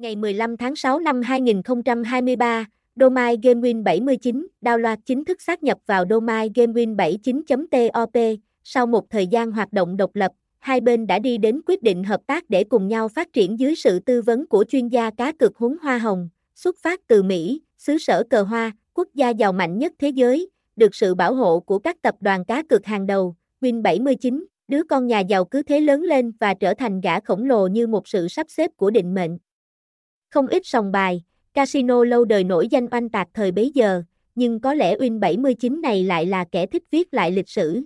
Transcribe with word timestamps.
Ngày 0.00 0.16
15 0.16 0.56
tháng 0.56 0.76
6 0.76 1.00
năm 1.00 1.22
2023, 1.22 2.66
Domai 2.96 3.36
GameWin 3.36 3.82
79, 3.82 4.46
download 4.62 4.96
chính 5.06 5.24
thức 5.24 5.42
xác 5.42 5.62
nhập 5.62 5.78
vào 5.86 6.04
Domai 6.10 6.50
GameWin 6.54 6.96
79.top. 6.96 8.38
Sau 8.64 8.86
một 8.86 9.10
thời 9.10 9.26
gian 9.26 9.52
hoạt 9.52 9.72
động 9.72 9.96
độc 9.96 10.16
lập, 10.16 10.32
hai 10.58 10.80
bên 10.80 11.06
đã 11.06 11.18
đi 11.18 11.38
đến 11.38 11.60
quyết 11.66 11.82
định 11.82 12.04
hợp 12.04 12.20
tác 12.26 12.50
để 12.50 12.64
cùng 12.64 12.88
nhau 12.88 13.08
phát 13.08 13.32
triển 13.32 13.58
dưới 13.58 13.74
sự 13.74 13.98
tư 13.98 14.22
vấn 14.22 14.46
của 14.46 14.64
chuyên 14.68 14.88
gia 14.88 15.10
cá 15.10 15.32
cược 15.32 15.56
huấn 15.56 15.76
hoa 15.82 15.98
hồng, 15.98 16.28
xuất 16.54 16.76
phát 16.78 17.00
từ 17.06 17.22
Mỹ, 17.22 17.62
xứ 17.78 17.98
sở 17.98 18.22
cờ 18.30 18.42
hoa, 18.42 18.72
quốc 18.94 19.08
gia 19.14 19.30
giàu 19.30 19.52
mạnh 19.52 19.78
nhất 19.78 19.92
thế 19.98 20.08
giới, 20.08 20.50
được 20.76 20.94
sự 20.94 21.14
bảo 21.14 21.34
hộ 21.34 21.60
của 21.60 21.78
các 21.78 22.02
tập 22.02 22.14
đoàn 22.20 22.44
cá 22.44 22.62
cược 22.62 22.86
hàng 22.86 23.06
đầu, 23.06 23.36
Win 23.60 23.82
79, 23.82 24.46
đứa 24.68 24.82
con 24.82 25.06
nhà 25.06 25.20
giàu 25.20 25.44
cứ 25.44 25.62
thế 25.62 25.80
lớn 25.80 26.02
lên 26.02 26.32
và 26.40 26.54
trở 26.54 26.74
thành 26.74 27.00
gã 27.00 27.20
khổng 27.20 27.44
lồ 27.44 27.66
như 27.66 27.86
một 27.86 28.08
sự 28.08 28.28
sắp 28.28 28.46
xếp 28.50 28.70
của 28.76 28.90
định 28.90 29.14
mệnh. 29.14 29.38
Không 30.30 30.46
ít 30.46 30.62
sòng 30.66 30.92
bài, 30.92 31.22
casino 31.54 32.04
lâu 32.04 32.24
đời 32.24 32.44
nổi 32.44 32.68
danh 32.68 32.88
oanh 32.90 33.08
tạc 33.08 33.28
thời 33.34 33.52
bấy 33.52 33.70
giờ, 33.74 34.02
nhưng 34.34 34.60
có 34.60 34.74
lẽ 34.74 34.96
Win 34.96 35.18
79 35.20 35.80
này 35.80 36.04
lại 36.04 36.26
là 36.26 36.44
kẻ 36.44 36.66
thích 36.66 36.82
viết 36.90 37.14
lại 37.14 37.30
lịch 37.30 37.48
sử. 37.48 37.80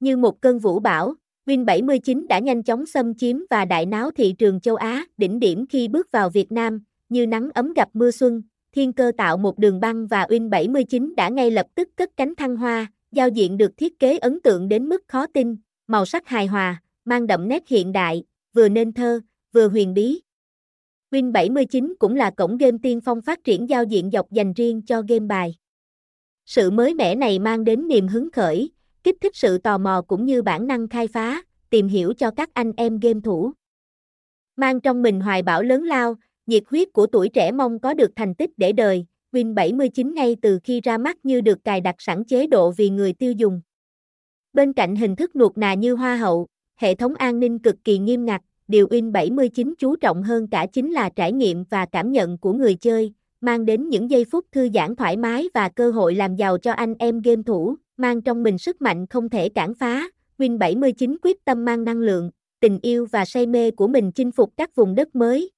Như 0.00 0.16
một 0.16 0.40
cơn 0.40 0.58
vũ 0.58 0.80
bão, 0.80 1.14
Win 1.46 1.64
79 1.64 2.26
đã 2.28 2.38
nhanh 2.38 2.62
chóng 2.62 2.86
xâm 2.86 3.14
chiếm 3.14 3.36
và 3.50 3.64
đại 3.64 3.86
náo 3.86 4.10
thị 4.10 4.34
trường 4.38 4.60
châu 4.60 4.76
Á, 4.76 5.04
đỉnh 5.16 5.38
điểm 5.38 5.66
khi 5.66 5.88
bước 5.88 6.12
vào 6.12 6.30
Việt 6.30 6.52
Nam, 6.52 6.82
như 7.08 7.26
nắng 7.26 7.50
ấm 7.54 7.72
gặp 7.72 7.88
mưa 7.92 8.10
xuân, 8.10 8.42
thiên 8.72 8.92
cơ 8.92 9.12
tạo 9.16 9.36
một 9.36 9.58
đường 9.58 9.80
băng 9.80 10.06
và 10.06 10.26
Win 10.28 10.48
79 10.48 11.14
đã 11.16 11.28
ngay 11.28 11.50
lập 11.50 11.66
tức 11.74 11.88
cất 11.96 12.10
cánh 12.16 12.34
thăng 12.34 12.56
hoa, 12.56 12.92
giao 13.12 13.28
diện 13.28 13.56
được 13.56 13.76
thiết 13.76 13.98
kế 13.98 14.18
ấn 14.18 14.40
tượng 14.40 14.68
đến 14.68 14.88
mức 14.88 15.02
khó 15.08 15.26
tin, 15.26 15.56
màu 15.86 16.06
sắc 16.06 16.28
hài 16.28 16.46
hòa, 16.46 16.82
mang 17.04 17.26
đậm 17.26 17.48
nét 17.48 17.68
hiện 17.68 17.92
đại, 17.92 18.24
vừa 18.52 18.68
nên 18.68 18.92
thơ, 18.92 19.20
vừa 19.52 19.68
huyền 19.68 19.94
bí. 19.94 20.20
Win 21.10 21.32
79 21.32 21.94
cũng 21.98 22.16
là 22.16 22.30
cổng 22.30 22.58
game 22.58 22.78
tiên 22.82 23.00
phong 23.00 23.22
phát 23.22 23.44
triển 23.44 23.68
giao 23.68 23.84
diện 23.84 24.10
dọc 24.12 24.30
dành 24.30 24.52
riêng 24.52 24.82
cho 24.82 25.02
game 25.08 25.26
bài. 25.26 25.54
Sự 26.46 26.70
mới 26.70 26.94
mẻ 26.94 27.14
này 27.14 27.38
mang 27.38 27.64
đến 27.64 27.88
niềm 27.88 28.08
hứng 28.08 28.30
khởi, 28.30 28.70
kích 29.04 29.16
thích 29.20 29.36
sự 29.36 29.58
tò 29.58 29.78
mò 29.78 30.02
cũng 30.06 30.24
như 30.24 30.42
bản 30.42 30.66
năng 30.66 30.88
khai 30.88 31.08
phá, 31.08 31.42
tìm 31.70 31.88
hiểu 31.88 32.12
cho 32.12 32.30
các 32.30 32.54
anh 32.54 32.72
em 32.76 32.98
game 32.98 33.20
thủ. 33.24 33.52
Mang 34.56 34.80
trong 34.80 35.02
mình 35.02 35.20
hoài 35.20 35.42
bão 35.42 35.62
lớn 35.62 35.84
lao, 35.84 36.14
nhiệt 36.46 36.62
huyết 36.66 36.92
của 36.92 37.06
tuổi 37.06 37.28
trẻ 37.28 37.52
mong 37.52 37.78
có 37.78 37.94
được 37.94 38.10
thành 38.16 38.34
tích 38.34 38.50
để 38.56 38.72
đời, 38.72 39.06
Win 39.32 39.54
79 39.54 40.14
ngay 40.14 40.36
từ 40.42 40.58
khi 40.64 40.80
ra 40.80 40.98
mắt 40.98 41.16
như 41.22 41.40
được 41.40 41.64
cài 41.64 41.80
đặt 41.80 41.94
sẵn 41.98 42.24
chế 42.24 42.46
độ 42.46 42.70
vì 42.70 42.90
người 42.90 43.12
tiêu 43.12 43.32
dùng. 43.32 43.60
Bên 44.52 44.72
cạnh 44.72 44.96
hình 44.96 45.16
thức 45.16 45.36
nuột 45.36 45.58
nà 45.58 45.74
như 45.74 45.94
hoa 45.94 46.16
hậu, 46.16 46.46
hệ 46.76 46.94
thống 46.94 47.14
an 47.14 47.40
ninh 47.40 47.58
cực 47.58 47.76
kỳ 47.84 47.98
nghiêm 47.98 48.24
ngặt, 48.24 48.42
điều 48.70 48.86
Win 48.86 49.12
79 49.12 49.74
chú 49.78 49.96
trọng 49.96 50.22
hơn 50.22 50.46
cả 50.46 50.66
chính 50.72 50.92
là 50.92 51.10
trải 51.16 51.32
nghiệm 51.32 51.64
và 51.70 51.86
cảm 51.86 52.12
nhận 52.12 52.38
của 52.38 52.52
người 52.52 52.74
chơi, 52.74 53.12
mang 53.40 53.64
đến 53.64 53.88
những 53.88 54.10
giây 54.10 54.24
phút 54.24 54.46
thư 54.52 54.68
giãn 54.74 54.96
thoải 54.96 55.16
mái 55.16 55.48
và 55.54 55.68
cơ 55.68 55.90
hội 55.90 56.14
làm 56.14 56.36
giàu 56.36 56.58
cho 56.58 56.72
anh 56.72 56.94
em 56.98 57.20
game 57.20 57.42
thủ, 57.46 57.74
mang 57.96 58.22
trong 58.22 58.42
mình 58.42 58.58
sức 58.58 58.82
mạnh 58.82 59.06
không 59.06 59.28
thể 59.28 59.48
cản 59.48 59.74
phá. 59.74 60.08
Win 60.38 60.58
79 60.58 61.16
quyết 61.22 61.44
tâm 61.44 61.64
mang 61.64 61.84
năng 61.84 61.98
lượng, 61.98 62.30
tình 62.60 62.78
yêu 62.82 63.06
và 63.12 63.24
say 63.24 63.46
mê 63.46 63.70
của 63.70 63.88
mình 63.88 64.12
chinh 64.12 64.32
phục 64.32 64.52
các 64.56 64.74
vùng 64.74 64.94
đất 64.94 65.16
mới. 65.16 65.50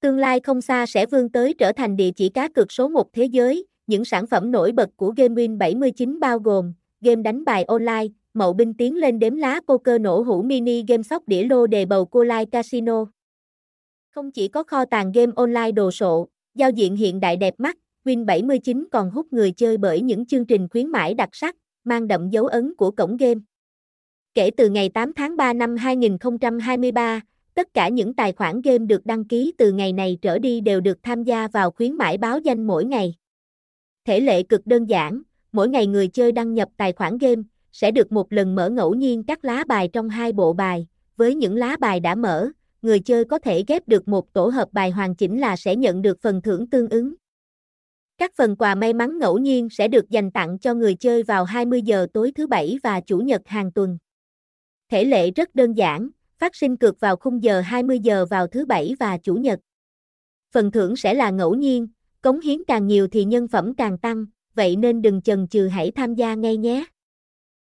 Tương 0.00 0.16
lai 0.16 0.40
không 0.40 0.60
xa 0.60 0.86
sẽ 0.86 1.06
vươn 1.06 1.28
tới 1.28 1.54
trở 1.58 1.72
thành 1.72 1.96
địa 1.96 2.10
chỉ 2.16 2.28
cá 2.28 2.48
cược 2.48 2.72
số 2.72 2.88
1 2.88 3.12
thế 3.12 3.24
giới. 3.24 3.66
Những 3.86 4.04
sản 4.04 4.26
phẩm 4.26 4.50
nổi 4.50 4.72
bật 4.72 4.88
của 4.96 5.12
game 5.16 5.34
Win79 5.34 6.18
bao 6.20 6.38
gồm 6.38 6.72
game 7.00 7.22
đánh 7.22 7.44
bài 7.44 7.64
online, 7.64 8.06
mậu 8.38 8.52
binh 8.52 8.74
tiến 8.74 8.96
lên 8.96 9.18
đếm 9.18 9.36
lá 9.36 9.60
poker 9.68 10.00
nổ 10.00 10.20
hũ 10.20 10.42
mini 10.42 10.84
game 10.88 11.02
sóc 11.02 11.28
đĩa 11.28 11.42
lô 11.42 11.66
đề 11.66 11.84
bầu 11.84 12.04
cô 12.04 12.24
lai 12.24 12.46
casino. 12.46 13.04
Không 14.10 14.30
chỉ 14.30 14.48
có 14.48 14.62
kho 14.62 14.84
tàng 14.84 15.12
game 15.12 15.32
online 15.36 15.72
đồ 15.72 15.90
sộ, 15.90 16.28
giao 16.54 16.70
diện 16.70 16.96
hiện 16.96 17.20
đại 17.20 17.36
đẹp 17.36 17.54
mắt, 17.58 17.76
Win 18.04 18.24
79 18.24 18.86
còn 18.92 19.10
hút 19.10 19.32
người 19.32 19.52
chơi 19.52 19.76
bởi 19.76 20.00
những 20.00 20.26
chương 20.26 20.46
trình 20.46 20.68
khuyến 20.68 20.88
mãi 20.88 21.14
đặc 21.14 21.28
sắc, 21.32 21.56
mang 21.84 22.08
đậm 22.08 22.30
dấu 22.30 22.46
ấn 22.46 22.74
của 22.74 22.90
cổng 22.90 23.16
game. 23.16 23.40
Kể 24.34 24.50
từ 24.56 24.68
ngày 24.68 24.88
8 24.88 25.12
tháng 25.12 25.36
3 25.36 25.52
năm 25.52 25.76
2023, 25.76 27.20
tất 27.54 27.74
cả 27.74 27.88
những 27.88 28.14
tài 28.14 28.32
khoản 28.32 28.60
game 28.62 28.78
được 28.78 29.06
đăng 29.06 29.24
ký 29.24 29.52
từ 29.58 29.72
ngày 29.72 29.92
này 29.92 30.18
trở 30.22 30.38
đi 30.38 30.60
đều 30.60 30.80
được 30.80 30.98
tham 31.02 31.24
gia 31.24 31.48
vào 31.48 31.70
khuyến 31.70 31.92
mãi 31.92 32.18
báo 32.18 32.38
danh 32.38 32.66
mỗi 32.66 32.84
ngày. 32.84 33.14
Thể 34.04 34.20
lệ 34.20 34.42
cực 34.42 34.66
đơn 34.66 34.84
giản, 34.84 35.22
mỗi 35.52 35.68
ngày 35.68 35.86
người 35.86 36.08
chơi 36.08 36.32
đăng 36.32 36.54
nhập 36.54 36.68
tài 36.76 36.92
khoản 36.92 37.18
game, 37.18 37.42
sẽ 37.72 37.90
được 37.90 38.12
một 38.12 38.32
lần 38.32 38.54
mở 38.54 38.70
ngẫu 38.70 38.94
nhiên 38.94 39.22
các 39.22 39.44
lá 39.44 39.64
bài 39.68 39.88
trong 39.92 40.08
hai 40.08 40.32
bộ 40.32 40.52
bài, 40.52 40.86
với 41.16 41.34
những 41.34 41.56
lá 41.56 41.76
bài 41.80 42.00
đã 42.00 42.14
mở, 42.14 42.48
người 42.82 43.00
chơi 43.00 43.24
có 43.24 43.38
thể 43.38 43.64
ghép 43.66 43.88
được 43.88 44.08
một 44.08 44.32
tổ 44.32 44.46
hợp 44.46 44.68
bài 44.72 44.90
hoàn 44.90 45.14
chỉnh 45.14 45.40
là 45.40 45.56
sẽ 45.56 45.76
nhận 45.76 46.02
được 46.02 46.22
phần 46.22 46.42
thưởng 46.42 46.70
tương 46.70 46.88
ứng. 46.88 47.14
Các 48.18 48.32
phần 48.36 48.56
quà 48.56 48.74
may 48.74 48.92
mắn 48.92 49.18
ngẫu 49.18 49.38
nhiên 49.38 49.68
sẽ 49.70 49.88
được 49.88 50.10
dành 50.10 50.30
tặng 50.30 50.58
cho 50.58 50.74
người 50.74 50.94
chơi 50.94 51.22
vào 51.22 51.44
20 51.44 51.82
giờ 51.82 52.06
tối 52.12 52.32
thứ 52.34 52.46
Bảy 52.46 52.78
và 52.82 53.00
Chủ 53.00 53.18
nhật 53.18 53.42
hàng 53.46 53.72
tuần. 53.72 53.98
Thể 54.90 55.04
lệ 55.04 55.30
rất 55.30 55.54
đơn 55.54 55.72
giản, 55.72 56.08
phát 56.38 56.56
sinh 56.56 56.76
cược 56.76 57.00
vào 57.00 57.16
khung 57.16 57.42
giờ 57.42 57.60
20 57.60 57.98
giờ 57.98 58.26
vào 58.26 58.46
thứ 58.46 58.64
Bảy 58.66 58.94
và 59.00 59.18
Chủ 59.18 59.34
nhật. 59.34 59.60
Phần 60.52 60.70
thưởng 60.70 60.96
sẽ 60.96 61.14
là 61.14 61.30
ngẫu 61.30 61.54
nhiên, 61.54 61.88
cống 62.22 62.40
hiến 62.40 62.64
càng 62.64 62.86
nhiều 62.86 63.08
thì 63.08 63.24
nhân 63.24 63.48
phẩm 63.48 63.74
càng 63.74 63.98
tăng, 63.98 64.26
vậy 64.54 64.76
nên 64.76 65.02
đừng 65.02 65.22
chần 65.22 65.48
chừ 65.48 65.68
hãy 65.68 65.90
tham 65.90 66.14
gia 66.14 66.34
ngay 66.34 66.56
nhé. 66.56 66.84